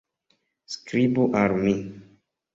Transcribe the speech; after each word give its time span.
Skribu 0.75 1.27
al 1.43 1.55
mi! 1.61 1.77